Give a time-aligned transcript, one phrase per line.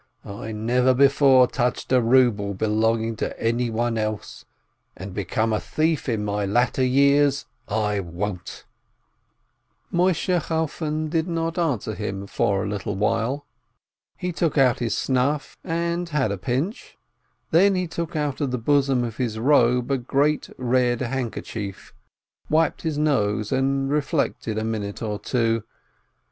[0.25, 4.45] I never before touched a ruble belonging to anyone else,
[4.97, 8.65] and become a thief in my latter years I won't!"
[9.93, 13.45] Moisheh Chalfon did not answer him for a little while.
[14.17, 16.97] He took out his snuff, and had a pinch,
[17.51, 21.93] then he took out of the bosom of his robe a great red handker chief,
[22.49, 25.63] wiped his nose, and reflected a minute or two.